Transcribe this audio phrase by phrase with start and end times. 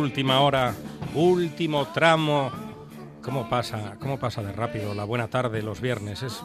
[0.00, 0.74] Última hora,
[1.14, 2.50] último tramo.
[3.22, 6.22] ¿Cómo pasa, cómo pasa de rápido la buena tarde los viernes?
[6.22, 6.40] Es,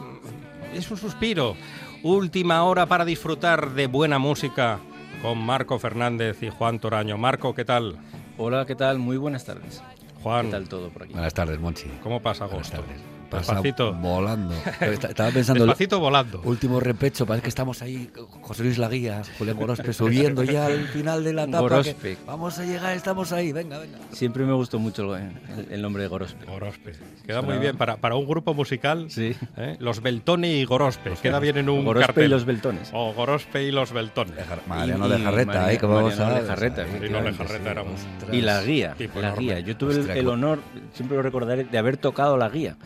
[0.74, 1.56] es un suspiro.
[2.02, 4.78] Última hora para disfrutar de buena música
[5.22, 7.16] con Marco Fernández y Juan Toraño.
[7.16, 7.96] Marco, ¿qué tal?
[8.36, 8.98] Hola, ¿qué tal?
[8.98, 9.82] Muy buenas tardes.
[10.22, 11.14] Juan, ¿Qué tal todo por aquí?
[11.14, 11.86] Buenas tardes, Monchi.
[12.02, 12.86] ¿cómo pasa Buenas agosto?
[12.92, 13.02] tardes.
[13.30, 13.92] Pasa Despacito.
[13.94, 14.54] volando.
[14.80, 16.40] Est- Estaba pensando, el Despacito volando.
[16.44, 18.10] último repecho, parece que estamos ahí,
[18.42, 21.58] José Luis Laguía, Julián Gorospe, subiendo ya al final de la etapa.
[21.68, 22.18] que Gorospe.
[22.26, 23.98] Vamos a llegar, estamos ahí, venga, venga.
[24.12, 25.28] Siempre me gustó mucho el,
[25.70, 26.44] el nombre de Gorospe.
[26.46, 26.92] Gorospe.
[27.26, 29.06] Queda muy bien para, para un grupo musical.
[29.10, 29.34] Sí.
[29.56, 29.76] ¿eh?
[29.80, 31.10] Los Beltoni y Gorospe.
[31.20, 32.24] Queda bien en un Gorospe cartel.
[32.24, 32.90] y los Beltones.
[32.92, 34.34] O Gorospe y los Beltones.
[34.68, 36.42] Mariano de Jarreta, María- ahí, como vamos a Mariano ver.
[36.44, 38.34] Lejarreta, o sea, Marino efectivamente, Lejarreta sí, era un- ostras.
[38.34, 39.40] Y la guía, la enorme.
[39.42, 39.60] guía.
[39.60, 40.58] Yo tuve el, Hostia, el cu- honor,
[40.92, 42.76] siempre lo recordaré, de haber tocado la guía.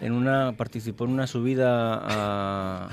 [0.00, 2.88] En una, participó en una subida a,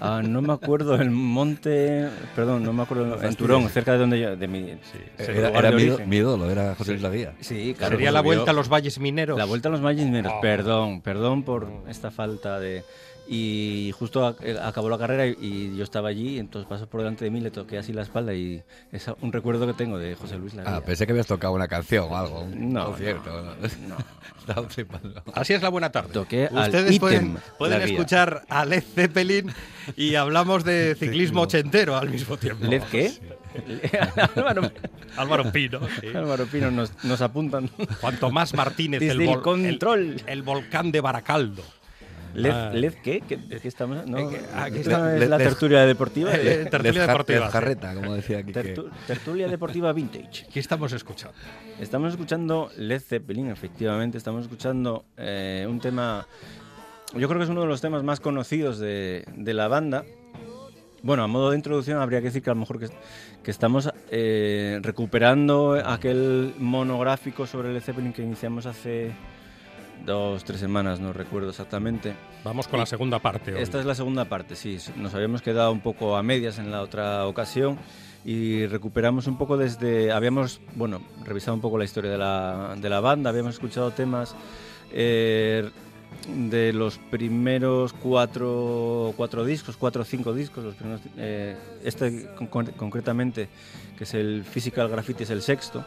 [0.00, 4.18] a- no me acuerdo, el monte, perdón, no me acuerdo, en Turón, cerca de donde
[4.20, 6.08] yo, de mi Sí, Era, lugar era de mi, origen.
[6.08, 7.34] mi ídolo, era José Luis Laguía.
[7.40, 7.96] Sí, claro.
[7.96, 9.36] Sería la subió- vuelta a los valles mineros.
[9.38, 10.32] La vuelta a los valles mineros.
[10.34, 10.40] Oh.
[10.40, 12.84] Perdón, perdón por esta falta de...
[13.28, 17.30] Y justo eh, acabó la carrera y, yo estaba allí, entonces pasó por delante de
[17.30, 20.54] mí, le toqué así la espalda y es un recuerdo que tengo de José Luis
[20.54, 20.76] Laguía.
[20.76, 23.56] Ah, pensé que habías tocado una canción o algo, un No, concierto.
[23.88, 23.96] no.
[24.46, 25.22] Estaba flipando.
[25.34, 26.10] Así es la buena tarde.
[26.12, 29.50] Toqué al Ustedes ítem, pueden, pueden escuchar a Led Zeppelin
[29.96, 32.64] y hablamos de ciclismo ochentero al mismo tiempo.
[32.64, 33.12] ¿Led qué?
[34.36, 34.70] Álvaro,
[35.16, 35.80] Álvaro Pino.
[36.00, 36.08] sí.
[36.14, 37.68] Álvaro Pino nos, nos apuntan.
[38.00, 40.00] Juan Tomás Martínez, Desde el, el vol- control.
[40.00, 41.62] el- el volcán de Baracaldo.
[42.36, 42.70] ¿Led, Ah.
[42.72, 43.20] led qué?
[43.20, 44.06] ¿Qué, qué estamos?
[44.06, 46.32] No, Eh, ¿esto está- es la Led- tertulia deportiva.
[46.34, 47.48] Eh, Led- tertulia deportiva.
[47.50, 48.52] Jarreta, como decía aquí.
[48.52, 50.46] tertu- tertulia deportiva vintage.
[50.52, 51.34] ¿Qué estamos escuchando?
[51.80, 54.18] Estamos escuchando Led Zeppelin, efectivamente.
[54.18, 56.26] Estamos escuchando eh, un tema.
[57.14, 60.04] Yo creo que es uno de los temas más conocidos de, de la banda.
[61.02, 62.88] Bueno, a modo de introducción, habría que decir que a lo mejor que,
[63.44, 69.12] que estamos eh, recuperando aquel monográfico sobre Led Zeppelin que iniciamos hace
[70.06, 72.14] dos, tres semanas, no recuerdo exactamente.
[72.44, 73.54] Vamos con la segunda parte.
[73.54, 73.60] hoy.
[73.60, 74.78] Esta es la segunda parte, sí.
[74.96, 77.76] Nos habíamos quedado un poco a medias en la otra ocasión
[78.24, 80.12] y recuperamos un poco desde...
[80.12, 84.34] Habíamos, bueno, revisado un poco la historia de la, de la banda, habíamos escuchado temas
[84.92, 85.68] eh,
[86.28, 92.46] de los primeros cuatro, cuatro discos, cuatro o cinco discos, los primeros, eh, este con-
[92.46, 93.48] con- concretamente,
[93.98, 95.84] que es el Physical Graffiti, es el sexto.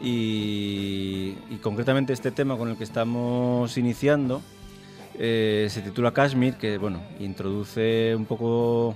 [0.00, 4.42] Y, y concretamente este tema con el que estamos iniciando
[5.20, 8.94] eh, se titula Kashmir, que bueno, introduce un poco,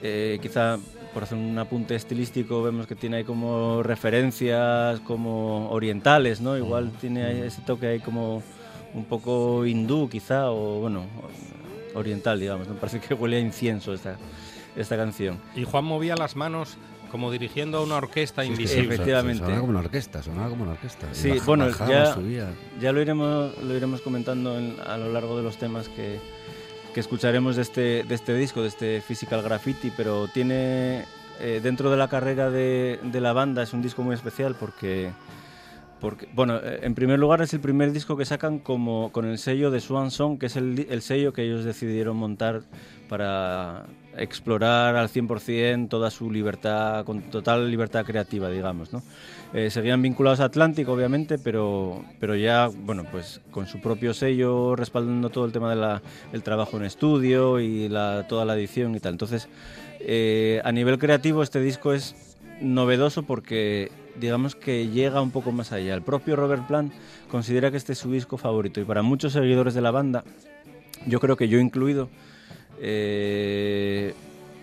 [0.00, 0.78] eh, quizá
[1.12, 6.56] por hacer un apunte estilístico, vemos que tiene ahí como referencias como orientales, ¿no?
[6.56, 8.42] Igual tiene ese toque ahí como
[8.94, 11.04] un poco hindú quizá, o bueno,
[11.94, 12.74] oriental, digamos, ¿no?
[12.76, 14.16] Parece que huele a incienso esta,
[14.74, 15.38] esta canción.
[15.54, 16.78] Y Juan movía las manos
[17.12, 18.94] como dirigiendo a una orquesta invisible.
[18.94, 19.38] efectivamente.
[19.44, 21.06] Sonaba como una orquesta, sonaba como una orquesta.
[21.12, 22.48] Sí, baja- bueno, bajaba, ya- subía.
[22.80, 26.18] Ya lo iremos, lo iremos comentando en- a lo largo de los temas que,
[26.92, 31.04] que escucharemos de este, de este disco, de este Physical Graffiti, pero tiene,
[31.38, 35.12] eh, dentro de la carrera de, de la banda, es un disco muy especial porque,
[36.02, 39.38] porque, bueno, eh, en primer lugar es el primer disco que sacan como, con el
[39.38, 42.62] sello de Swan Song, que es el, el sello que ellos decidieron montar
[43.08, 49.00] para explorar al 100% toda su libertad, con total libertad creativa, digamos, ¿no?
[49.54, 54.74] Eh, seguían vinculados a Atlantic, obviamente, pero, pero ya, bueno, pues con su propio sello,
[54.74, 56.00] respaldando todo el tema
[56.32, 59.12] del trabajo en estudio y la, toda la edición y tal.
[59.12, 59.48] Entonces,
[60.00, 65.72] eh, a nivel creativo, este disco es novedoso porque digamos que llega un poco más
[65.72, 65.94] allá.
[65.94, 66.92] El propio Robert Plant
[67.30, 70.24] considera que este es su disco favorito y para muchos seguidores de la banda,
[71.06, 72.08] yo creo que yo incluido,
[72.80, 74.14] eh,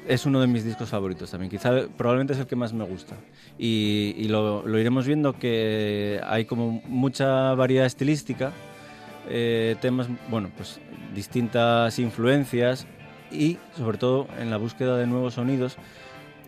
[0.08, 1.50] es uno de mis discos favoritos también.
[1.52, 3.16] Quizá probablemente es el que más me gusta.
[3.58, 8.52] Y, lo iremos viendo que hay como mucha variedad estilística,
[9.30, 10.80] eh, temas, bueno, pues
[11.14, 12.88] distintas influencias
[13.32, 15.78] y sobre todo en la búsqueda de nuevos sonidos.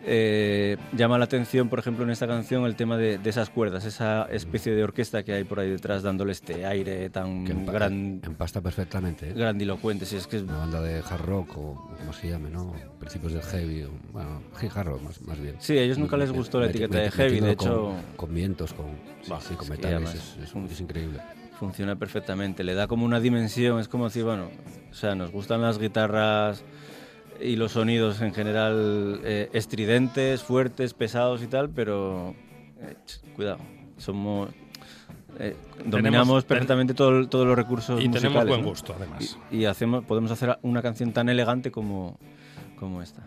[0.04, 3.84] Eh, llama la atención, por ejemplo, en esta canción el tema de, de esas cuerdas,
[3.84, 7.72] esa especie de orquesta que hay por ahí detrás dándole este aire tan Que empa-
[7.72, 9.30] gran, empasta perfectamente.
[9.30, 9.32] ¿eh?
[9.34, 10.04] grandilocuente.
[10.06, 12.74] Si es que es Una banda de hard rock o como se llame, ¿no?
[12.98, 13.82] Principios del heavy.
[13.84, 15.56] o- Bueno, sí, hard rock más, más bien.
[15.60, 18.72] Sí, a ellos nunca les gustó la etiqueta de heavy, de hecho- Con, con vientos,
[18.74, 18.86] con,
[19.22, 21.20] sí, Bah, sí, con es que metales, es, es- un- es increíble.
[21.58, 24.48] funciona perfectamente, le da como una dimensión, es como decir, bueno,
[24.90, 26.64] o sea, nos gustan las guitarras
[27.40, 32.34] y los sonidos en general eh, estridentes, fuertes, pesados y tal, pero
[32.80, 32.94] eh,
[33.34, 33.58] cuidado,
[33.98, 34.50] somos
[35.38, 38.68] eh, dominamos perfectamente todo- todos los recursos Y tenemos buen ¿no?
[38.68, 39.38] gusto, además.
[39.50, 42.18] Y, y hacemos, podemos hacer una canción tan elegante como,
[42.78, 43.22] como esta.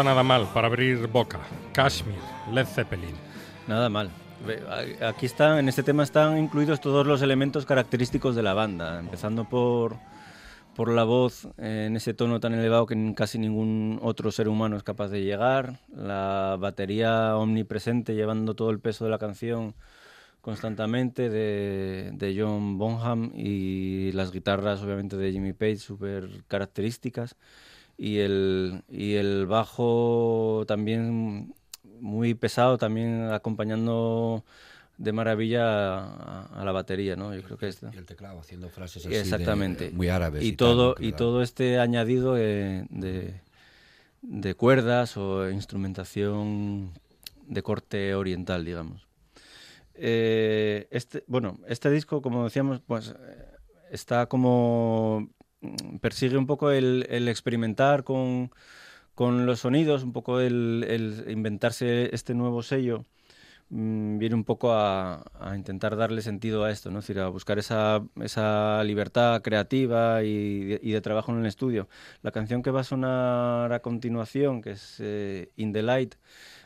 [0.00, 1.38] Está nada mal para abrir boca.
[1.74, 2.16] Kashmir,
[2.50, 3.14] Led Zeppelin.
[3.68, 4.10] Nada mal.
[5.02, 9.46] Aquí están, en este tema están incluidos todos los elementos característicos de la banda, empezando
[9.46, 9.98] por,
[10.74, 14.78] por la voz eh, en ese tono tan elevado que casi ningún otro ser humano
[14.78, 19.74] es capaz de llegar, la batería omnipresente llevando todo el peso de la canción
[20.40, 27.36] constantemente de, de John Bonham y las guitarras obviamente de Jimmy Page súper características
[28.02, 31.52] y el, y el bajo también
[32.00, 34.42] muy pesado, también acompañando
[34.96, 37.34] de maravilla a, a la batería, ¿no?
[37.34, 37.90] Yo creo que esta.
[37.92, 39.90] Y el teclado haciendo frases Sí, así de- Exactamente.
[39.90, 40.42] muy árabes.
[40.42, 42.86] Y todo, y todo este añadido de,
[44.22, 46.92] de cuerdas o instrumentación
[47.46, 49.06] de corte oriental, digamos.
[49.94, 53.44] Eh, este, bueno, este disco, como decíamos, pues eh,
[53.90, 55.28] está como
[56.00, 58.50] persigue un poco el, experimentar con,
[59.16, 63.04] los sonidos, un poco el, inventarse este nuevo sello
[63.68, 67.00] mm, viene un poco a, a intentar darle sentido a esto, ¿no?
[67.00, 71.88] A buscar esa, esa libertad creativa y de, y de trabajo en el estudio.
[72.22, 76.14] La canción que va a sonar a continuación, que es eh, In the Light,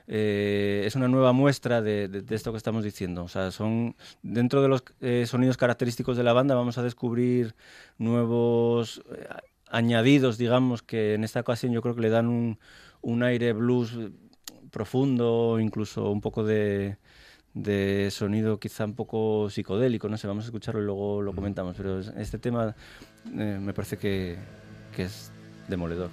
[0.06, 3.24] eh, es una nueva muestra de, de- de esto que estamos diciendo.
[3.24, 7.54] O sea, son dentro de los eh, sonidos característicos de la banda vamos a descubrir
[7.98, 9.26] nuevos eh,
[9.70, 12.58] añadidos, digamos, que en esta ocasión yo creo que le dan un,
[13.00, 13.98] un aire blues
[14.70, 16.96] profundo, incluso un poco de,
[17.54, 21.76] de sonido quizá un poco psicodélico, no sé, vamos a escucharlo y luego lo comentamos,
[21.76, 22.74] pero es- este tema
[23.36, 24.36] eh, me parece que,
[24.94, 25.32] que es
[25.68, 26.10] demoledor.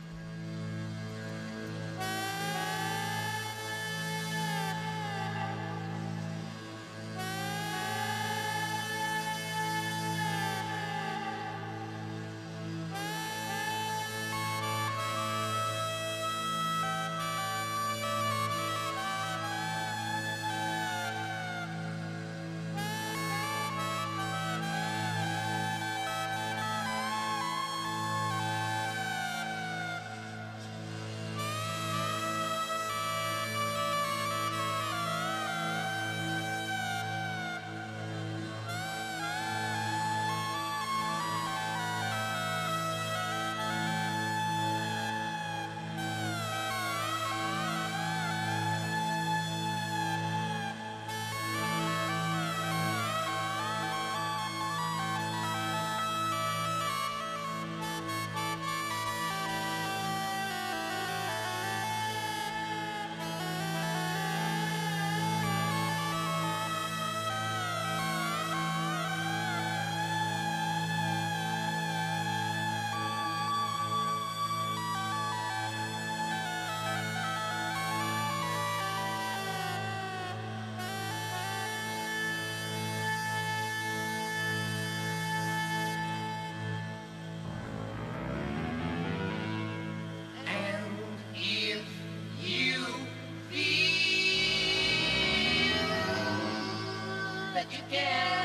[97.72, 98.40] You can't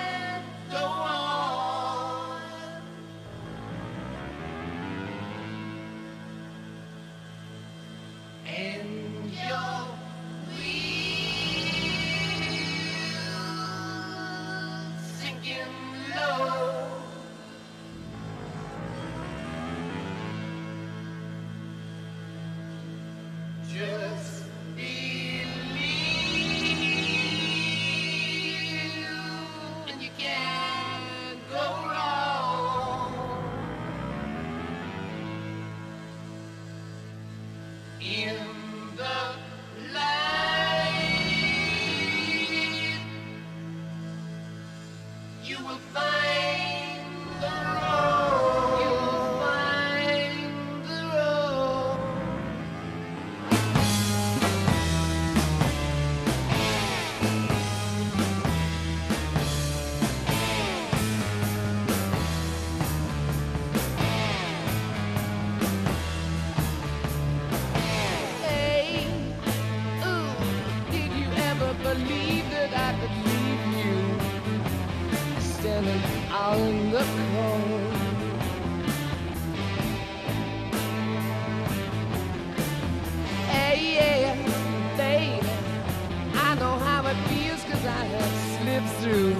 [89.01, 89.35] through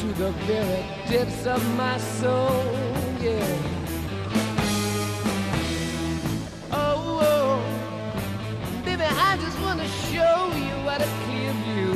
[0.00, 2.64] to the very depths of my soul,
[3.20, 3.56] yeah.
[6.72, 7.60] Oh, oh,
[8.84, 11.94] baby, I just wanna show you what a clear view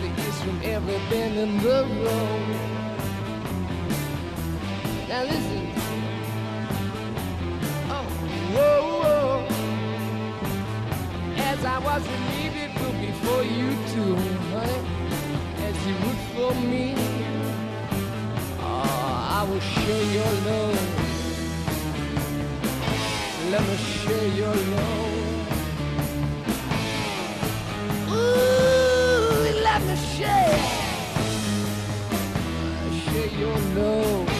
[0.00, 2.56] there is from every bend in the road.
[5.08, 5.68] Now listen.
[7.96, 8.06] Oh,
[8.54, 9.46] whoa, whoa.
[11.36, 12.52] As I was relieved
[13.24, 14.16] for you too,
[14.50, 14.91] honey,
[15.86, 16.94] you would for me.
[18.60, 21.10] Oh, I will share your love.
[23.50, 25.44] Let me share your love.
[28.10, 30.58] Ooh, let me share,
[33.04, 34.31] share your love.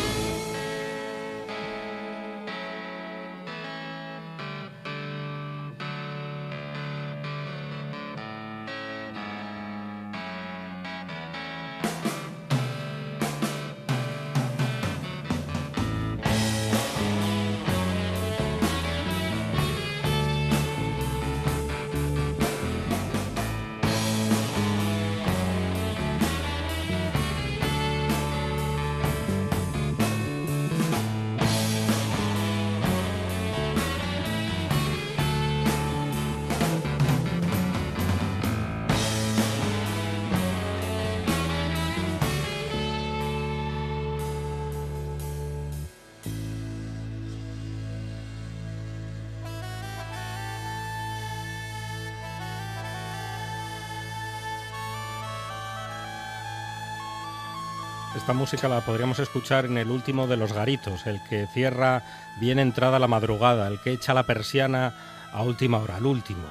[58.16, 62.02] Esta música la podríamos escuchar en el último de los garitos, el que cierra
[62.40, 64.92] bien entrada la madrugada, el que echa la persiana
[65.32, 66.42] a última hora, el último.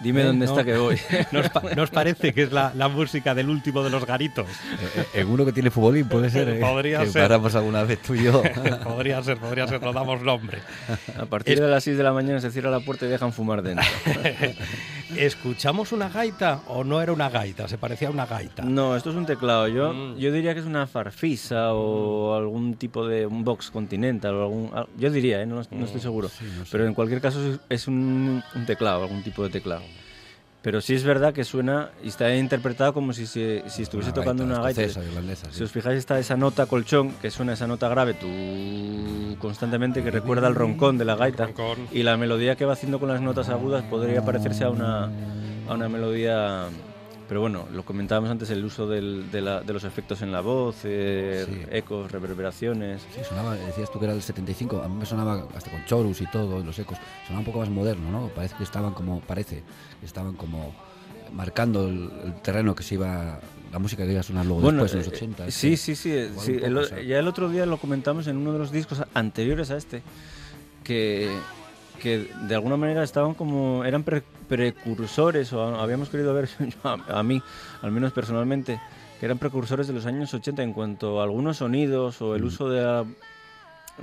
[0.00, 0.24] Dime ¿Eh?
[0.24, 0.52] dónde ¿No?
[0.52, 1.00] está que voy.
[1.32, 4.46] ¿Nos, pa- nos parece que es la, la música del último de los garitos?
[4.46, 6.48] Eh, eh, en uno que tiene futbolín, puede ser.
[6.50, 7.22] eh, Podría que ser.
[7.22, 8.42] paramos alguna vez tú y yo.
[8.84, 10.58] podría ser, podría ser, no damos nombre.
[11.18, 13.62] A partir de las 6 de la mañana se cierra la puerta y dejan fumar
[13.62, 13.86] dentro.
[15.14, 17.68] ¿Escuchamos una gaita o no era una gaita?
[17.68, 18.64] Se parecía a una gaita.
[18.64, 19.68] No, esto es un teclado.
[19.68, 20.16] Yo, Mm.
[20.16, 24.70] yo diría que es una farfisa o algún tipo de un box continental o algún.
[24.74, 25.46] al- Yo diría, ¿eh?
[25.46, 26.28] no, no estoy seguro.
[26.72, 29.82] Pero en cualquier caso es- es un, un teclado, algún tipo de teclado.
[30.66, 34.14] Pero sí es verdad que suena y está interpretado como si, se- si estuviese Una
[34.16, 34.82] tocando gaita una gaita.
[34.82, 35.58] escocesa, irlandesa, sí.
[35.58, 40.10] Si os fijáis está esa nota colchón, que suena esa nota grave tú constantemente, que
[40.10, 41.44] recuerda al roncón de la gaita.
[41.46, 41.78] Roncón.
[41.92, 45.04] Y la melodía que va haciendo con las notas agudas podría parecerse a una,
[45.68, 46.64] a una melodía...
[47.28, 50.40] Pero bueno, lo comentábamos antes, el uso del- de, la- de los efectos en la
[50.40, 51.60] voz, eh, Sí.
[51.72, 53.02] ecos, reverberaciones.
[53.14, 56.20] Sí, sonaba, decías tú que era del 75, a mí me sonaba hasta con chorus
[56.20, 58.28] y todo, los ecos, sonaba un poco más moderno, ¿no?
[58.28, 59.64] Parece que estaban como, parece,
[59.98, 60.72] que estaban como
[61.32, 63.40] marcando el, el terreno que se iba,
[63.72, 65.50] la música que iba a sonar luego después en los eh, 80.
[65.50, 65.76] sí, este.
[65.76, 66.10] sí, sí.
[66.12, 67.02] eh, sí, el sea.
[67.02, 70.02] ya el otro día lo comentamos en uno de los discos anteriores a este,
[70.84, 71.28] que,
[72.00, 76.48] que de alguna manera estaban como, eran pre- precursores, o habíamos querido ver,
[76.84, 77.42] a, a mí,
[77.82, 78.80] al menos personalmente,
[79.18, 82.46] que eran precursores de los años 80 en cuanto a algunos sonidos o el Mm.
[82.46, 83.04] uso de la,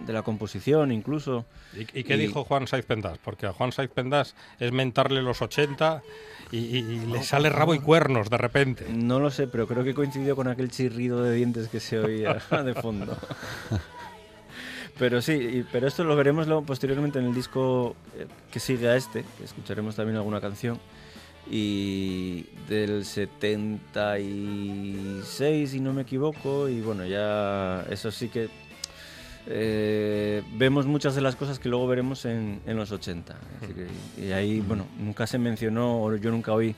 [0.05, 1.45] de la composición incluso.
[1.75, 3.19] ¿Y, y qué Y- dijo Juan Saiz Pendas?
[3.23, 6.01] Porque a Juan Saiz Pendas es mentarle los 80
[6.51, 8.87] y, y- y le sale rabo y cuernos de repente.
[8.91, 12.33] No lo sé, pero creo que coincidió con aquel chirrido de dientes que se oía
[12.63, 13.15] de fondo.
[14.99, 18.87] Pero sí, y- pero esto lo veremos luego posteriormente en el disco eh, que sigue
[18.89, 20.79] a este, que escucharemos también alguna canción.
[21.49, 28.49] Y del 76, si no me equivoco, y bueno, ya eso sí que
[29.47, 33.35] eh, vemos muchas de las cosas que luego veremos en, en los 80.
[33.61, 36.75] Es decir, y, y ahí, bueno, nunca se mencionó, o yo nunca oí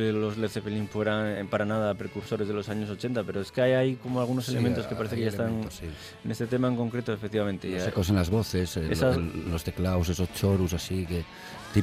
[0.00, 3.50] que los Led Zeppelin fueran eh, para nada precursores de los años 80, pero es
[3.50, 5.86] que hay como algunos Sí, elementos que parece que ya están sí.
[6.22, 7.66] en este tema en concreto, efectivamente.
[7.70, 11.24] Los ya- ecos en las voces, el- los teclados, esos chorus así que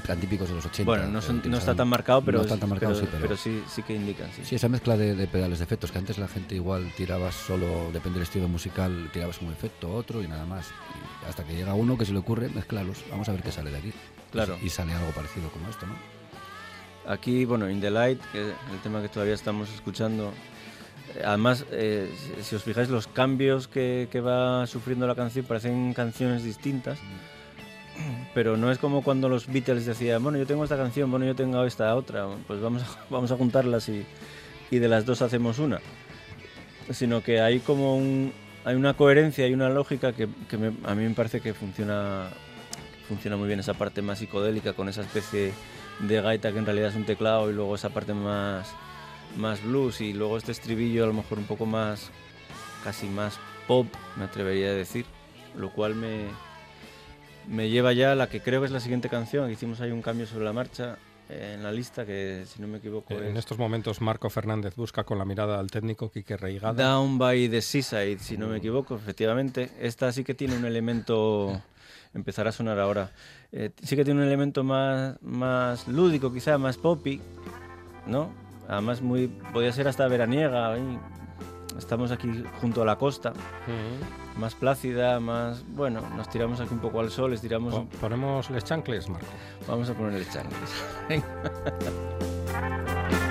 [0.06, 0.90] tan típicos de los 80.
[0.90, 3.38] bueno, no, son- está tan marcado, pero, no está tan marcado, pero, sí, pero, pero
[3.38, 4.28] sí, sí que indican.
[4.36, 4.42] Sí.
[4.44, 7.90] sí, esa mezcla de, de pedales de efectos, que antes la gente igual tirabas solo,
[7.94, 10.68] depende del estilo musical, tirabas un efecto, otro y nada más.
[11.26, 13.70] Y hasta que llega uno que se le ocurre mezclarlos, vamos a ver qué sale
[13.72, 13.94] de aquí.
[14.32, 14.58] Claro.
[14.64, 15.94] Y sale algo parecido como esto, ¿no?
[17.08, 20.32] Aquí, bueno, In the Light, que es el tema que todavía estamos escuchando.
[21.24, 27.00] Además, eh, si, os fijáis, los cambios que, va sufriendo la canción parecen canciones distintas.
[28.34, 31.36] Pero no es como cuando los Beatles decían, bueno, yo tengo esta canción, bueno, yo
[31.36, 34.06] tengo esta otra, pues vamos a, vamos a juntarlas y,
[34.72, 35.80] y de las dos hacemos una.
[36.90, 38.34] Sino que hay como un,
[38.66, 40.24] hay una coherencia y una lógica que,
[40.84, 42.30] a mí me parece que funciona,
[43.08, 45.54] funciona muy bien esa parte más psicodélica con esa especie
[46.00, 48.74] de gaita que en realidad es un teclado y luego esa parte más,
[49.38, 52.10] más blues y luego este estribillo a lo mejor un poco más,
[52.84, 55.06] casi más pop, me atrevería a decir,
[55.56, 56.26] lo cual me,
[57.48, 59.92] me lleva ya a la que creo que es la siguiente canción, que hicimos ahí
[59.92, 60.98] un cambio sobre la marcha
[61.30, 64.76] eh, en la lista, que si no me equivoco En es estos momentos Marco Fernández
[64.76, 66.74] busca con la mirada al técnico Quique Reigada.
[66.74, 69.72] Down by the Seaside, si no me equivoco, efectivamente.
[69.80, 71.62] Esta sí que tiene un elemento,
[72.14, 73.12] empezará a sonar ahora,
[73.52, 77.22] eh, sí que tiene un elemento más, más lúdico, quizá más poppy,
[78.08, 78.30] ¿no?
[78.68, 80.74] Además, muy, podría ser hasta veraniega.
[80.74, 81.00] ahí.
[81.78, 84.40] Estamos aquí junto a la costa, Ujú.
[84.40, 85.64] más plácida, más.
[85.70, 87.74] Bueno, nos tiramos aquí un poco al sol, estiramos.
[87.74, 89.26] Po- Ponemos les chancles, Marco.
[89.68, 90.72] Vamos a poner el chanclas.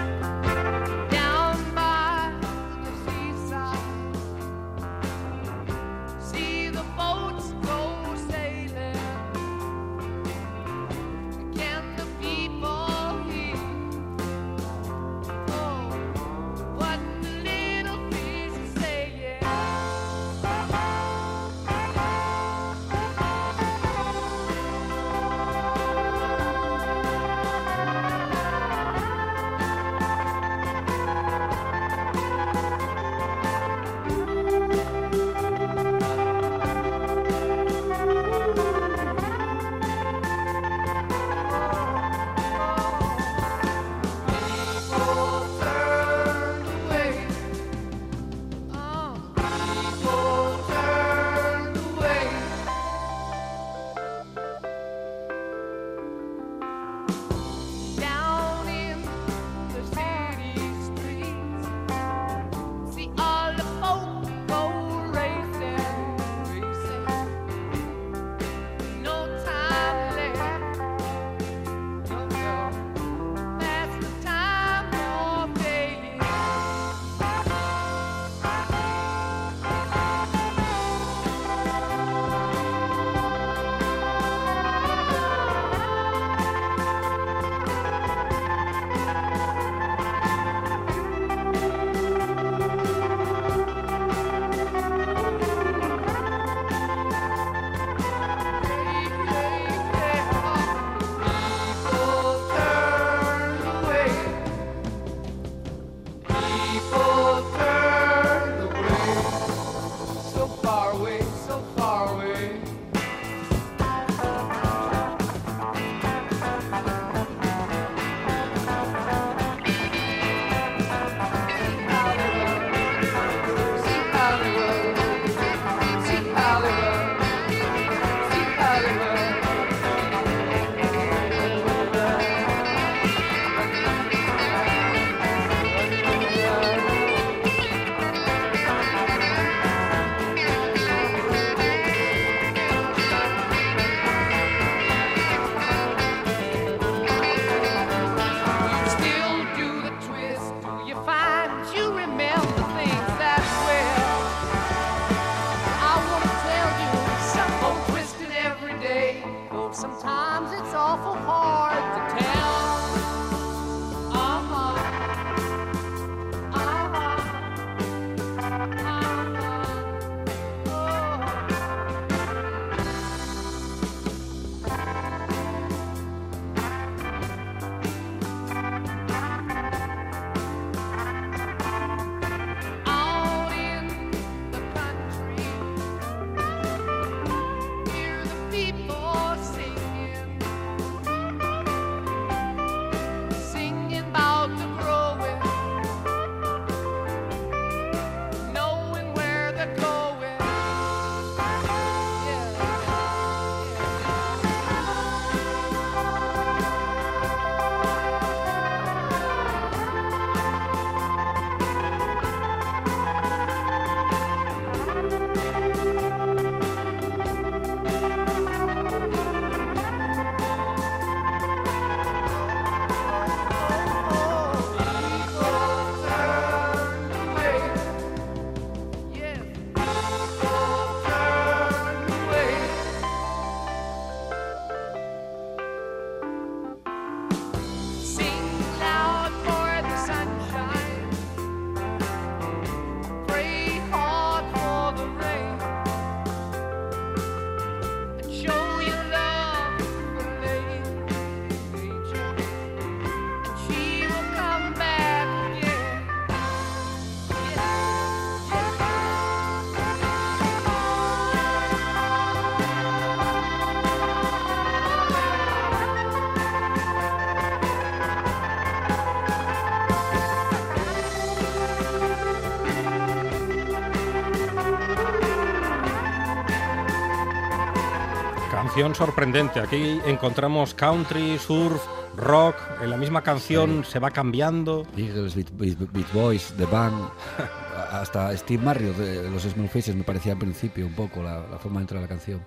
[278.73, 279.61] canción sorprendente.
[279.61, 281.79] Aquí encontramos country, surf,
[282.17, 282.57] rock.
[282.83, 284.87] En la misma canción se va cambiando.
[284.97, 287.11] Eagles, Beat, Beat- Beat Boys, The Band,
[287.93, 291.59] hasta Steve Marriott de los Small Faces me parecía al principio un poco la, la
[291.59, 292.41] forma de entrar a la canción.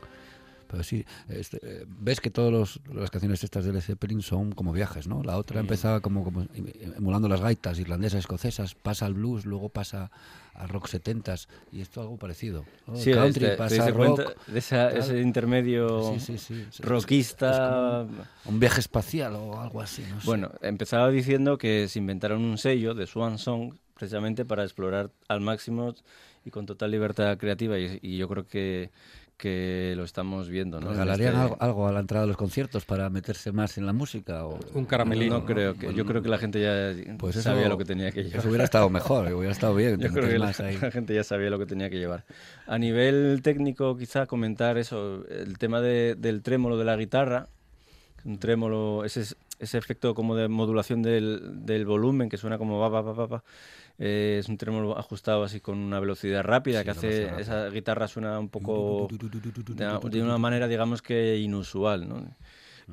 [0.67, 4.71] Pero sí, este, eh, ves que todas las canciones estas de Led Zeppelin son como
[4.73, 5.21] viajes, ¿no?
[5.23, 9.69] La otra empezaba como, como em- emulando las gaitas irlandesas, escocesas, pasa al blues, luego
[9.69, 10.11] pasa
[10.53, 12.65] al rock setentas y esto algo parecido.
[12.87, 12.95] ¿no?
[12.95, 14.19] Sí, Country este, ¿te pasa rock.
[14.47, 18.05] de esa- ese intermedio Sí, sí, rockista?
[18.45, 20.27] un viaje espacial o algo así, no sé.
[20.27, 25.41] Bueno, empezaba diciendo que se inventaron un sello de Swan Song precisamente para explorar al
[25.41, 25.95] máximo
[26.45, 28.91] y con total libertad creativa y, y yo creo que,
[29.37, 30.79] que lo estamos viendo.
[30.79, 30.91] ¿no?
[30.91, 33.91] ¿Regalarían este- algo, algo a la entrada de los conciertos para meterse más en la
[33.93, 34.45] música?
[34.45, 34.59] O...
[34.73, 35.39] Un caramelino.
[35.39, 38.11] No creo que, yo creo que la gente ya Pues eso, sabía lo que tenía
[38.11, 38.39] que llevar.
[38.39, 39.99] Eso hubiera estado mejor, hubiera estado bien.
[39.99, 40.77] Yo creo que la, más ahí.
[40.81, 42.23] la gente ya sabía lo que tenía que llevar.
[42.67, 47.47] A nivel técnico, quizá comentar eso, el tema de- del trémolo de la guitarra,
[48.23, 52.89] un trémolo, ese, ese efecto como de modulación del, del volumen que suena como va,
[52.89, 53.43] va, va, va, va,
[53.97, 58.07] eh, es un trémolo ajustado así con una velocidad rápida Sí, que hace esa guitarra
[58.07, 59.07] suena un poco
[59.67, 62.23] de, de una manera digamos que inusual, ¿no?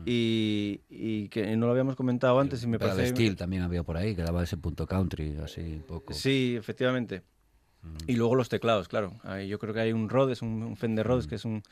[0.07, 3.83] Y, y que no lo habíamos comentado antes y me Pedal parece Steel también había
[3.83, 6.15] por ahí, que daba ese punto country, así un poco.
[6.15, 7.23] Sí, efectivamente.
[8.07, 9.15] Y luego los teclados, claro.
[9.25, 11.63] Ahí yo creo que hay un Rhodes, un, un Fender Rhodes, que es un,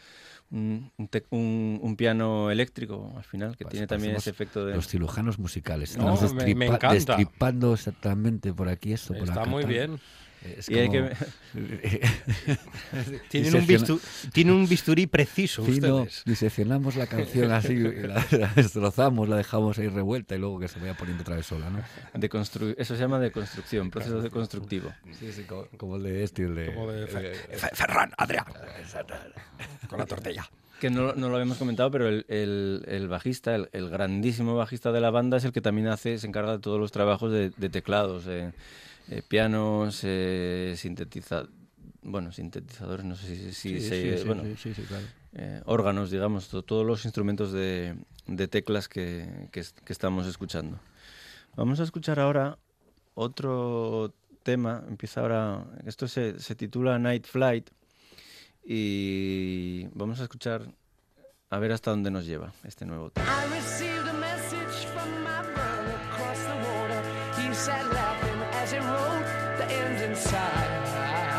[0.50, 0.90] un,
[1.82, 4.74] un piano eléctrico al final, que Pues tiene también ese efecto de...
[4.74, 5.96] Los cirujanos musicales.
[5.96, 6.94] No, Estamos me- me encanta.
[6.94, 9.50] destripando exactamente por aquí esto, por Está acá.
[9.50, 9.70] muy tal.
[10.42, 11.08] Es Y hay como-
[13.28, 16.22] Tienen un, disecciona- bistu- tienen un bisturí preciso fino, ustedes.
[16.24, 20.78] diseccionamos la canción así, la, la destrozamos, la dejamos ahí revuelta y luego que se
[20.80, 21.82] vaya poniendo otra vez sola, ¿no?
[22.18, 24.90] de constru- Eso se llama de construcción, proceso de constructivo.
[25.18, 26.66] Sí, sí, como, como el de este, el de...
[26.74, 28.44] Como de eh, Fe- Ferran, Adrià.
[29.88, 30.48] Con la tortilla.
[30.80, 34.92] Que no, no lo habíamos comentado, pero el, el- el bajista, el, el grandísimo bajista
[34.92, 37.50] de la banda es el que también hace, se encarga de todos los trabajos de,
[37.56, 38.52] de teclados, eh,
[39.10, 41.48] eh, pianos, eh, sintetiza-
[42.02, 45.06] bueno, sintetizadores, no sé si, si sí, se- sí, sí, bueno, sí, sí, sí, claro.
[45.34, 47.96] eh, órganos, digamos, to- todos los instrumentos de,
[48.26, 50.78] de teclas que, que estamos escuchando.
[51.56, 52.58] Vamos a escuchar ahora
[53.14, 57.68] otro tema, empieza ahora, esto se, se titula Night Flight
[58.64, 60.62] y vamos a escuchar
[61.50, 63.26] a ver hasta dónde nos lleva este nuevo tema.
[68.62, 69.24] as it rolled
[69.56, 71.29] the end inside.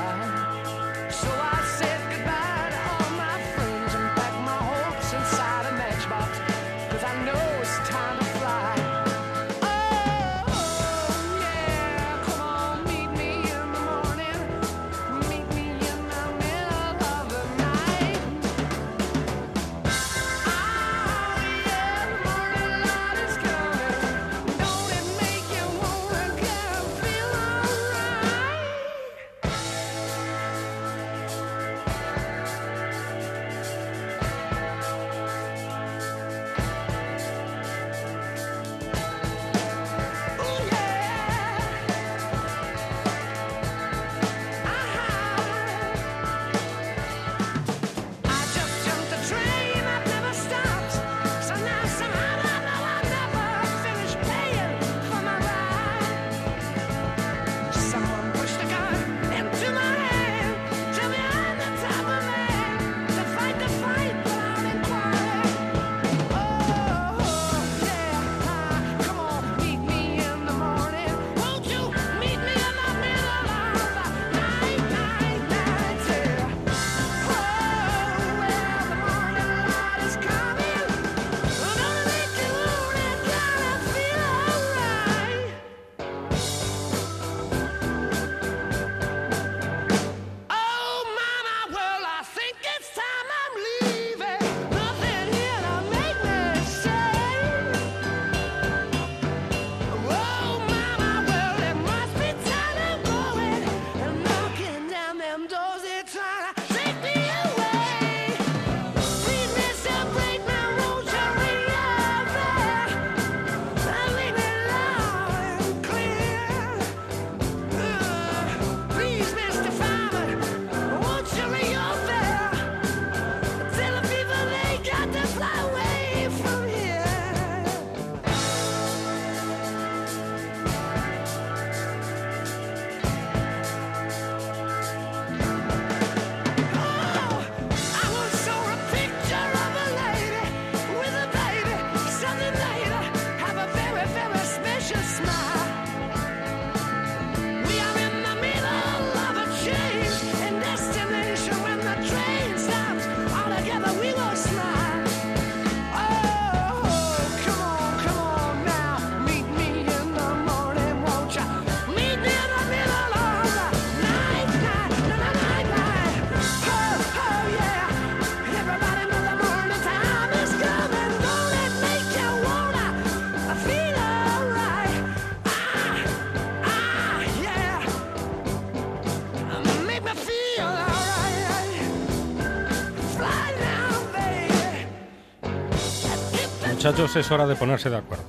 [186.84, 188.24] Muchachos, es hora de ponerse de acuerdo.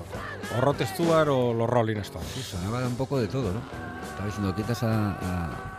[0.59, 2.29] O Rod Stewart o los Rolling Stones.
[2.29, 3.61] Sí, sonaba un poco de todo, ¿no?
[4.07, 5.13] Estaba diciendo, quitas a...
[5.13, 5.79] a...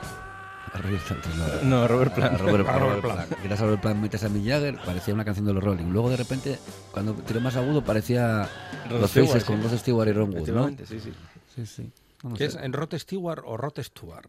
[0.73, 1.23] a Rolling Stones,
[1.63, 2.33] no, No, Robert Plant.
[2.33, 3.41] a Robert, A a Robert Robert Plant.
[3.43, 5.86] Quitas a Robert Plant, metes a Mick Jagger, parecía una canción de los Rolling.
[5.91, 6.57] Luego, de repente,
[6.91, 8.49] cuando tiró más agudo, parecía
[8.89, 9.47] Rod los Stewart, Faces sí.
[9.53, 10.69] con Rod Stewart y Ron Wood, ¿no?
[10.69, 11.13] Sí, sí.
[11.53, 11.91] Sí, sí.
[12.23, 14.25] No, no ¿Qué es en Rod Stewart o Rod Stewart?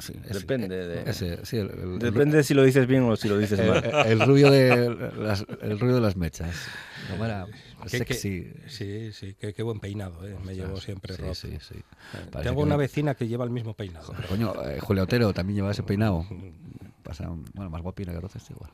[0.00, 3.16] Sí, ese- Depende de- ese, sí, el, el- Depende de si lo dices bien o
[3.16, 4.06] si lo dices el, mal.
[4.06, 6.54] el rubio de las, el rubio de las mechas.
[7.10, 7.52] Como era Qué-
[8.04, 8.52] qué- sexy.
[8.66, 10.36] sí, sí, qué, qué buen peinado, ¿eh?
[10.44, 11.74] me llevo siempre Sí, sí, sí.
[12.30, 14.14] Parece Tengo una no- vecina que lleva el mismo peinado.
[14.28, 16.26] Coño, eh, Julia Otero también llevaba ese peinado.
[17.02, 18.70] Pasa, bueno, más guapina que Roces, igual.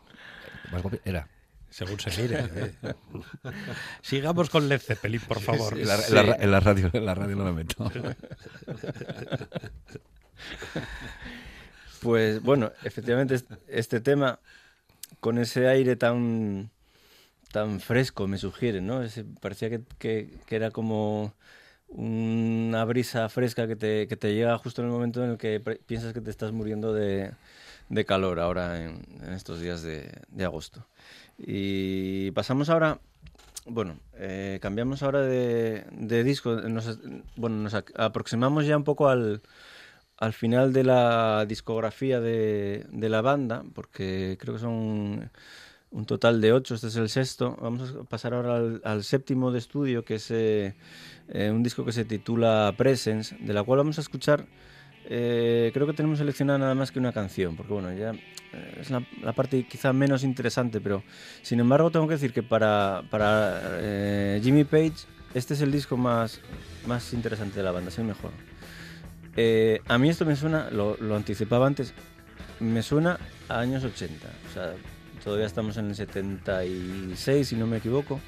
[0.72, 1.28] Más guapi- era.
[1.70, 2.44] Según se mire.
[2.54, 2.72] ¿eh?
[4.00, 5.76] Sigamos con Led Zeppelin, por favor.
[5.78, 7.90] En la, la en la radio, en la radio no me meto.
[12.02, 14.38] Pues bueno, efectivamente est- este tema
[15.20, 16.70] con ese aire tan
[17.52, 19.02] tan fresco me sugiere, ¿no?
[19.40, 21.33] Parecía que, que- era como
[21.88, 25.61] una brisa fresca que te, que te llega justo en el momento en el que
[25.87, 27.33] piensas que te estás muriendo de,
[27.88, 29.02] de calor ahora en,
[29.33, 30.11] estos días de,
[30.44, 30.85] agosto.
[31.38, 32.98] Y pasamos ahora,
[33.66, 36.98] bueno, eh, cambiamos ahora de, de disco, nos,
[37.37, 39.42] bueno, nos aproximamos ya un poco al,
[40.24, 45.30] al final de la discografía de, de la banda, porque creo que son
[45.90, 47.56] un total de ocho, este es el sexto.
[47.60, 50.74] Vamos a pasar ahora al, séptimo de estudio, que es eh,
[51.28, 54.46] eh, un disco que se titula Presence, de la cual vamos a escuchar,
[55.04, 58.12] eh, creo que tenemos seleccionada nada más que una canción, porque bueno, ya
[58.80, 61.02] es la, parte quizá menos interesante, pero
[61.42, 66.40] sin embargo tengo que decir que para, para Jimmy Page este es el disco más,
[66.87, 68.30] más interesante de la banda, es el mejor.
[69.36, 71.92] Eh, a mí esto me suena, lo, anticipaba antes,
[72.60, 73.18] me suena
[73.48, 74.26] a años 80.
[74.50, 74.74] O sea,
[75.22, 78.20] todavía estamos en el 76, si no me equivoco.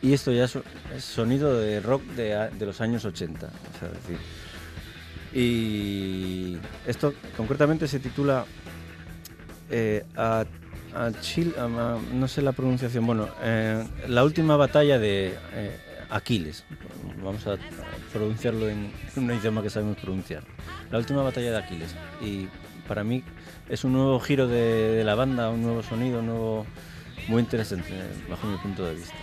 [0.00, 0.56] Y esto ya es,
[0.98, 3.46] sonido de rock de, de los años 80.
[3.46, 4.18] O sea, decir.
[5.32, 8.46] Y esto concretamente se titula
[9.70, 10.44] eh, a,
[10.94, 11.10] a
[12.14, 15.36] no sé la pronunciación, bueno, eh, la última batalla de
[16.10, 16.64] Aquiles.
[17.22, 17.58] Vamos a
[18.12, 20.42] pronunciarlo en un idioma que sabemos pronunciar.
[20.90, 21.94] La última batalla de Aquiles.
[22.20, 22.48] Y
[22.86, 23.22] para mí
[23.68, 26.66] es un nuevo giro de, la banda, un nuevo sonido, un nuevo,
[27.28, 27.90] muy interesante
[28.28, 29.14] bajo mi punto de vista.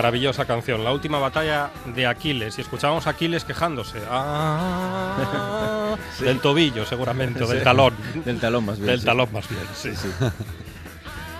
[0.00, 2.58] Maravillosa canción, la última batalla de Aquiles.
[2.58, 3.98] Y escuchábamos a Aquiles quejándose.
[4.10, 7.64] Ah, Del tobillo, seguramente, o del Sí.
[7.64, 7.94] talón.
[8.26, 8.88] Del talón más bien.
[8.90, 9.06] Del sí.
[9.06, 9.96] talón más bien, sí.
[9.96, 10.08] Sí.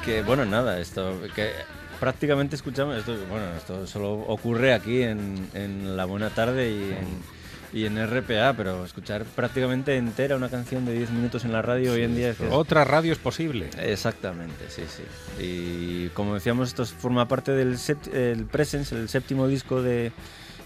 [0.07, 1.52] que bueno, nada, esto que
[2.00, 7.36] prácticamente escuchamos esto, bueno, esto solo ocurre aquí en, en La Buena Tarde y en,
[7.72, 11.92] y en RPA, pero escuchar prácticamente entera una canción de 10 minutos en la radio
[11.92, 13.68] hoy en día es que Otra radio es posible.
[13.78, 15.02] Exactamente, sí, sí.
[15.42, 17.76] Y como decíamos, esto forma parte del
[18.12, 20.12] el Presence, el séptimo disco de,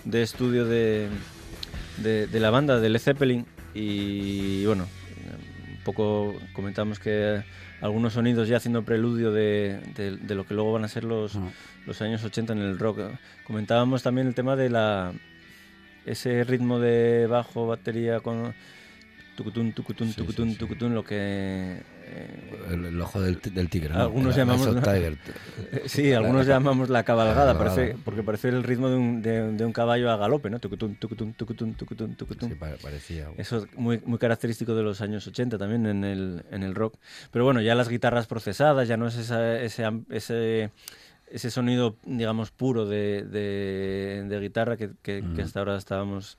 [0.05, 1.09] de estudio de,
[1.99, 3.47] de, de la banda, de Led Zeppelin.
[3.75, 4.87] Y bueno,
[5.71, 7.43] un poco comentamos que
[7.81, 11.35] algunos sonidos ya haciendo preludio de, de- de lo que luego van a ser los
[12.03, 12.99] años 80 en el rock.
[13.45, 15.13] Comentábamos también el tema de la
[16.07, 18.55] ese ritmo de bajo, batería con
[19.37, 20.21] tucutún, tucutún, Sí, sí,
[20.59, 20.95] tucutún, sí.
[20.95, 21.81] lo que
[22.13, 22.27] eh,
[22.73, 23.95] El, el ojo del, ti- del tigre.
[23.95, 24.01] ¿no?
[24.03, 25.17] Algunos El- llamamos- Tiger.
[25.73, 28.03] Eh, Sí, algunos llamamos la cabalgada, La parece, cabalgada.
[28.05, 30.59] porque parece el ritmo de un, de, de un caballo a galope, ¿no?
[30.59, 32.51] Tucutún, tucutún, tucutún, tucutún, tucutún.
[32.51, 33.29] Sí, pa- parecía.
[33.39, 36.97] Eso es muy, muy característico de los años 80 también en el, en el rock.
[37.31, 40.71] Pero bueno, ya las guitarras procesadas, ya no es esa- ese, ese,
[41.31, 46.39] ese sonido, digamos, puro de, de, de guitarra que, que- que hasta ahora estábamos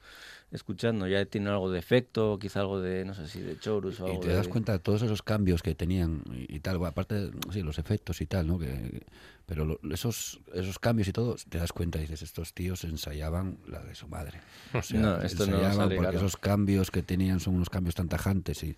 [0.52, 1.08] escuchando.
[1.08, 4.10] Ya tiene algo de efecto, quizá algo de, no sé si de chorus o Y
[4.12, 7.32] algo te das cuenta de todos esos cambios que tenían y, y tal, aparte, de,
[7.52, 8.60] sí, los efectos y tal, ¿no?
[8.60, 9.02] Que,
[9.46, 13.58] pero lo- esos, esos cambios y todo, te das cuenta y dices, estos tíos ensayaban
[13.68, 14.40] la de su madre.
[14.74, 17.96] O sea, No, esto no ensayaban sale, porque esos cambios que tenían son unos cambios
[17.96, 18.76] tan tajantes y,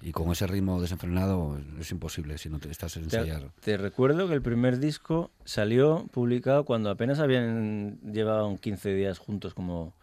[0.00, 3.50] y con ese ritmo desenfrenado es imposible si no te estás a Te, ensayar.
[3.60, 9.54] te recuerdo que el primer disco salió publicado cuando apenas habían llevado 15 días juntos
[9.54, 9.94] como,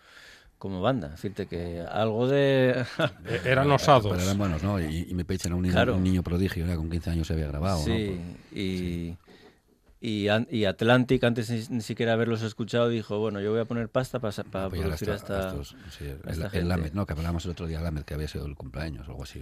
[0.58, 1.08] como banda.
[1.10, 2.86] Decirte que algo de...
[3.26, 4.12] Eh, Eran osados.
[4.12, 4.80] Pero eran buenos, ¿no?
[4.82, 5.96] Y, y me Page era un niño, Claro.
[5.96, 8.60] un niño prodigio, ya con 15 años se había grabado, sí, ¿no?
[8.60, 9.18] y,
[10.02, 13.66] y, An- y Atlantic, antes ni, ni siquiera haberlos escuchado, dijo, bueno, yo voy a
[13.66, 15.48] poner pasta para, para producir a esta...
[15.50, 16.68] estos- sí, a el.
[16.68, 17.06] Lamed, ¿no?
[17.06, 19.42] Que hablábamos el otro día, Lamed, que había sido el cumpleaños o algo así.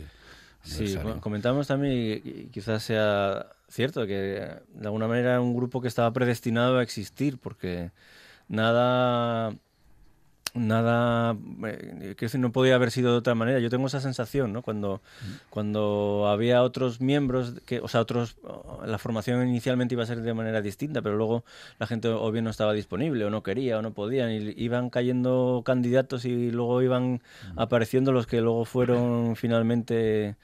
[0.63, 5.87] Sí, comentamos también, y quizás sea cierto, que de alguna manera era un grupo que
[5.87, 7.91] estaba predestinado a existir, porque
[8.47, 9.55] nada,
[10.53, 11.35] nada,
[11.65, 13.59] eh, decir, no podía haber sido de otra manera.
[13.59, 14.61] Yo tengo esa sensación, ¿no?
[14.61, 15.01] Cuando,
[15.49, 18.37] cuando había otros miembros, que, o sea, otros,
[18.85, 21.43] la formación inicialmente iba a ser de manera distinta, pero luego
[21.79, 24.89] la gente o bien no estaba disponible, o no quería, o no podían, y iban
[24.89, 27.21] cayendo candidatos y luego iban
[27.55, 30.35] apareciendo los que luego fueron finalmente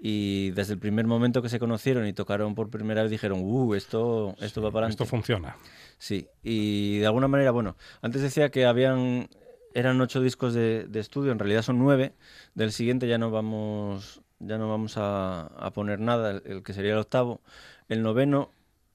[0.00, 3.74] y desde el primer momento que se conocieron y tocaron por primera vez dijeron, uh,
[3.74, 5.02] esto, esto va para adelante.
[5.02, 5.56] Esto funciona.
[5.98, 9.28] Sí, y de alguna manera, bueno, antes decía que habían,
[9.74, 12.14] eran ocho discos de, estudio, en realidad son nueve,
[12.54, 16.98] del siguiente ya no vamos, ya no vamos a, poner nada, el, que sería el
[16.98, 17.40] octavo.
[17.88, 18.50] El noveno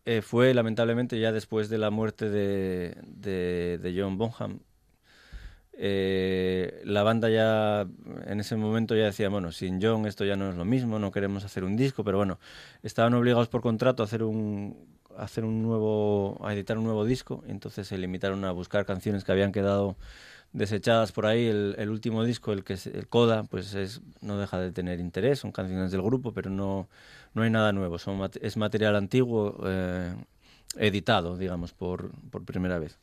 [0.05, 4.59] eh, fue lamentablemente ya después de la muerte de, de, John Bonham.
[5.75, 7.87] Eh, la banda ya
[8.27, 11.11] en ese momento ya decía, bueno, sin John esto ya no es lo mismo, no
[11.11, 12.39] queremos hacer un disco, pero bueno,
[12.83, 14.77] estaban obligados por contrato a hacer un,
[15.17, 19.31] hacer un nuevo, a editar un nuevo disco, entonces se limitaron a buscar canciones que
[19.31, 19.95] habían quedado
[20.53, 21.45] desechadas por ahí.
[21.47, 25.39] El, último disco, el que es el Coda, pues es, no deja de tener interés,
[25.39, 26.87] son canciones del grupo, pero no,
[27.33, 27.97] no hay nada nuevo,
[28.41, 30.15] es material antiguo eh,
[30.77, 32.99] editado, digamos, por, por primera vez.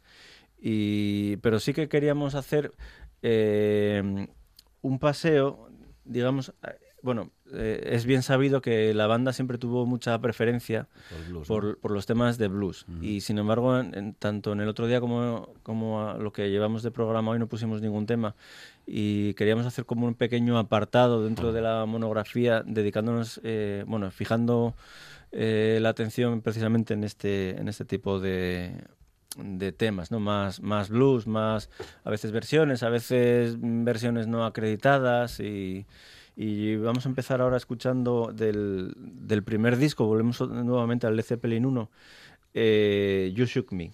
[0.60, 2.72] Y, pero sí que queríamos hacer
[3.22, 4.28] eh,
[4.82, 5.70] un paseo,
[6.04, 6.52] digamos,
[7.02, 11.54] bueno, eh, es bien sabido que la banda siempre tuvo mucha preferencia Por blues, ¿no?
[11.54, 12.86] por, por los temas de blues.
[13.02, 16.50] Y sin embargo, en- en- tanto en el otro día como, como a lo que
[16.50, 18.34] llevamos de programa hoy no pusimos ningún tema.
[18.86, 24.74] Y queríamos hacer como un pequeño apartado dentro de la monografía, dedicándonos, eh, bueno, fijando
[25.32, 28.72] eh, la atención precisamente en este, en este tipo de,
[29.36, 30.18] de temas, ¿no?
[30.18, 31.70] Más, más blues, más
[32.02, 35.86] a veces versiones, a veces versiones no acreditadas y,
[36.42, 41.66] y vamos a empezar ahora escuchando del, del primer disco, volvemos nuevamente al Led Zeppelin
[41.66, 41.90] 1,
[42.54, 43.92] eh, You Shook Me.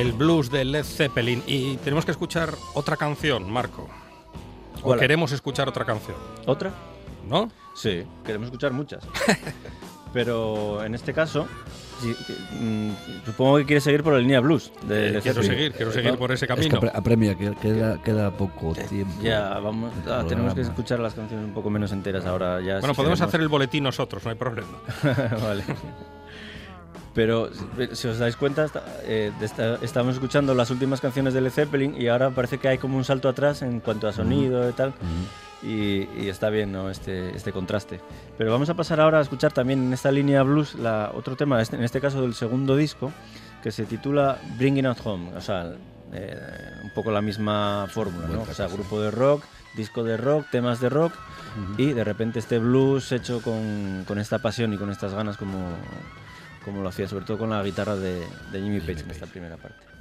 [0.00, 1.42] El blues de Led Zeppelin.
[1.46, 3.88] Y tenemos que escuchar otra canción, Marco.
[4.78, 5.00] O ¿Cuál?
[5.00, 6.70] queremos escuchar otra canción, ¿Otra?
[7.28, 7.50] ¿no?
[7.74, 9.02] Sí, queremos escuchar muchas.
[10.12, 11.46] Pero en este caso,
[12.60, 12.90] mm,
[13.26, 14.72] supongo que quieres seguir por la línea blues.
[14.86, 16.80] De, Eh, quiero seguir, quiero seguir por ese Es que camino.
[16.80, 19.12] apre- apremia, que queda, queda poco tiempo.
[19.22, 22.60] Ya, vamos, ah, tenemos que escuchar las canciones un poco menos enteras ahora.
[22.60, 23.20] Ya, Bueno, si podemos queremos.
[23.22, 24.78] hacer el boletín nosotros, no hay problema.
[25.42, 25.64] vale.
[27.18, 27.50] Pero
[27.94, 28.66] si os dais cuenta,
[29.02, 32.68] eh, de esta- estábamos escuchando las últimas canciones de Led Zeppelin y ahora parece que
[32.68, 34.94] hay como un salto atrás en cuanto a sonido y tal.
[35.60, 36.90] Y, y está bien ¿no?
[36.90, 37.98] este, este contraste.
[38.36, 41.60] Pero vamos a pasar ahora a escuchar también en esta línea blues la, otro tema,
[41.60, 43.10] este- en este caso del segundo disco,
[43.64, 45.32] que se titula Bringing Out Home.
[45.36, 45.72] O sea,
[46.12, 46.36] eh,
[46.84, 48.42] un poco la misma fórmula, ¿no?
[48.42, 49.42] O sea, grupo de rock,
[49.74, 51.12] disco de rock, temas de rock
[51.76, 55.58] y de repente este blues hecho con, con esta pasión y con estas ganas como,
[56.68, 59.56] como lo hacía, sobre todo con la guitarra de, de Jimmy Page en esta primera
[59.56, 59.97] parte.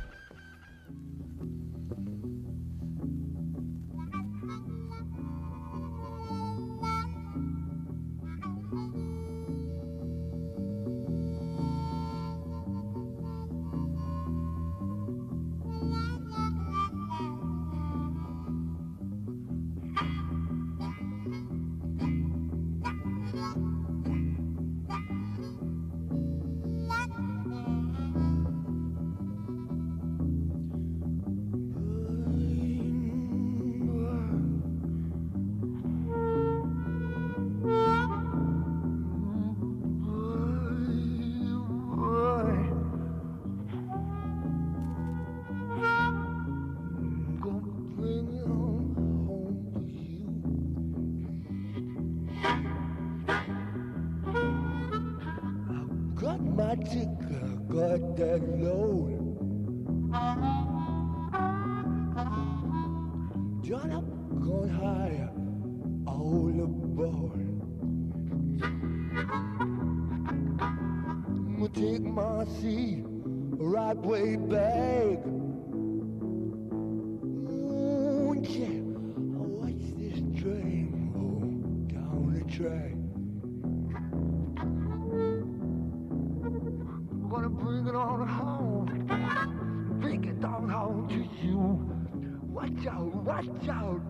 [92.78, 94.01] Watch out, watch out.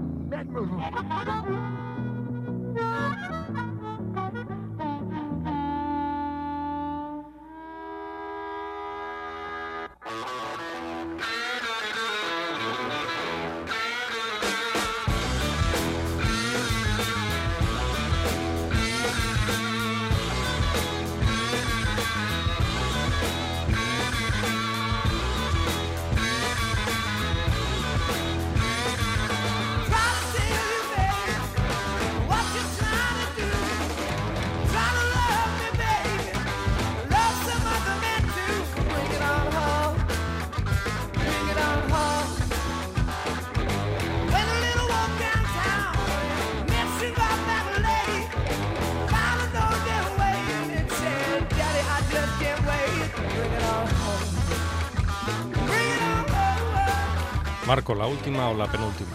[57.87, 59.11] Marco, ¿la última o la penúltima?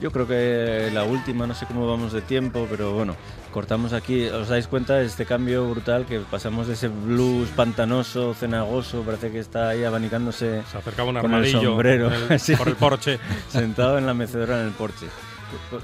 [0.00, 3.16] Yo creo que la última, no sé cómo vamos de tiempo, pero bueno,
[3.52, 4.26] cortamos aquí.
[4.26, 9.30] ¿Os dais cuenta de este cambio brutal que pasamos de ese blues pantanoso, cenagoso, parece
[9.32, 12.54] que está ahí abanicándose Se acercaba un Con el sombrero, en el- sí.
[12.54, 13.18] por el porche.
[13.48, 15.06] sentado en la mecedora en el porche?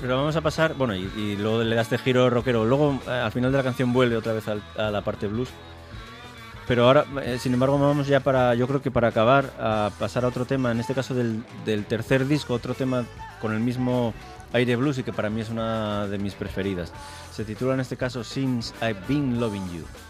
[0.01, 2.65] Pero vamos a pasar, bueno, y, y luego le da este giro rockero.
[2.65, 5.49] Luego, eh, al final de la canción, vuelve otra vez al- a la parte blues.
[6.69, 10.27] Pero ahora, eh, sin embargo, vamos ya para, yo creo que para acabar, a pasar
[10.27, 13.07] a otro tema, en este caso del, del tercer disco, otro tema
[13.41, 14.13] con el mismo
[14.53, 16.93] aire blues y que para mí es una de mis preferidas.
[17.33, 20.08] Se titula en este caso Since I've Been Loving You.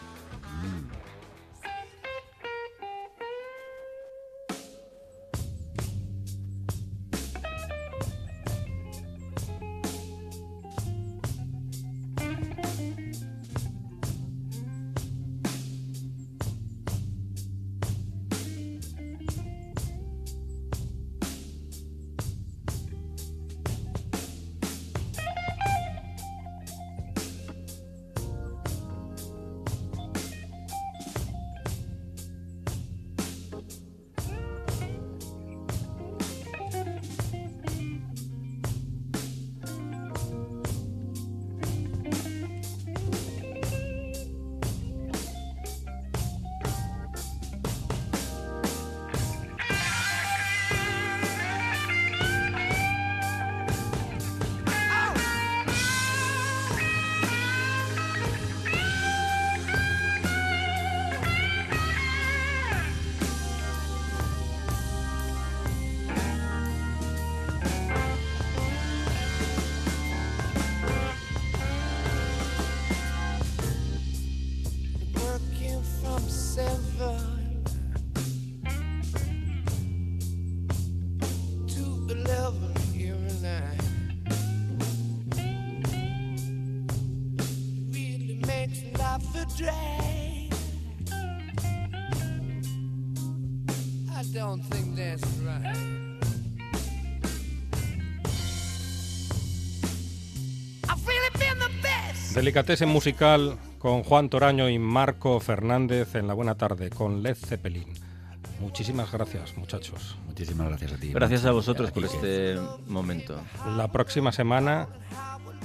[102.48, 107.92] Delicatessen musical con Juan Toraño y Marco Fernández en la buena tarde con Led Zeppelin.
[108.58, 110.16] Muchísimas gracias, muchachos.
[110.26, 111.12] Muchísimas gracias a ti.
[111.12, 113.38] Gracias a vosotros por este momento.
[113.76, 114.88] La próxima semana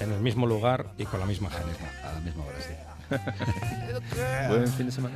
[0.02, 1.86] en el mismo lugar y con la misma gente.
[2.04, 4.50] A la misma hora, sí.
[4.50, 5.16] Buen fin de semana.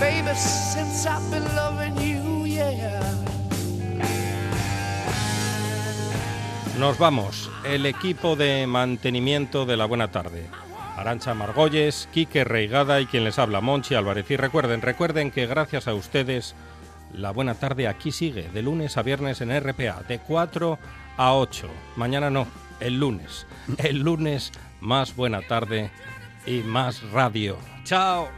[0.00, 3.31] Baby, since I've been loving you, yeah.
[6.82, 10.48] Nos vamos, el equipo de mantenimiento de la buena tarde.
[10.96, 14.28] Arancha Margolles, Quique Reigada y quien les habla, Monchi Álvarez.
[14.32, 16.56] Y recuerden, recuerden que gracias a ustedes,
[17.12, 20.76] la buena tarde aquí sigue, de lunes a viernes en RPA, de 4
[21.18, 21.68] a 8.
[21.94, 22.48] Mañana no,
[22.80, 23.46] el lunes.
[23.78, 25.92] El lunes más buena tarde
[26.46, 27.58] y más radio.
[27.84, 28.28] ¡Chao!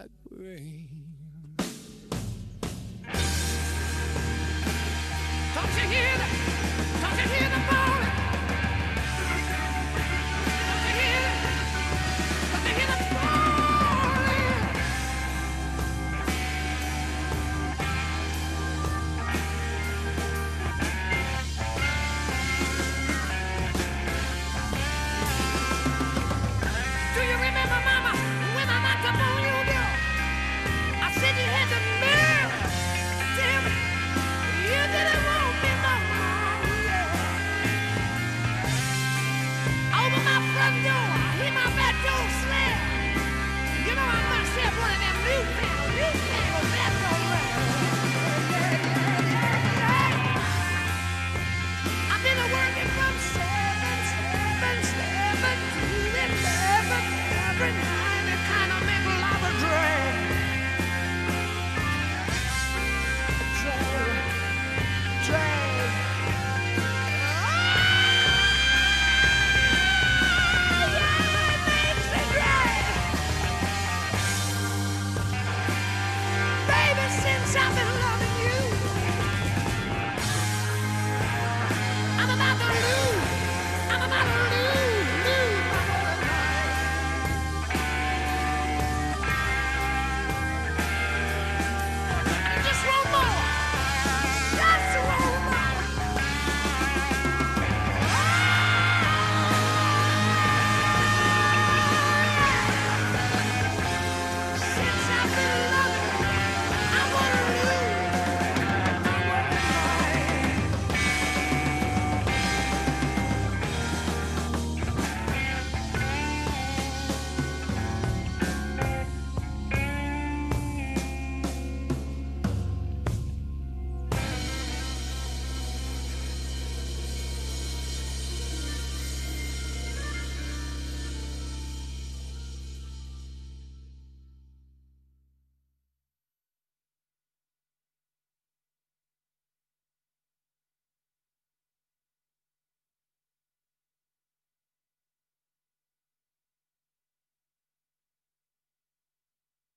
[0.00, 0.10] God
[40.60, 41.10] open door.
[41.54, 42.76] My back door slam.
[43.86, 45.10] You know I myself one of them.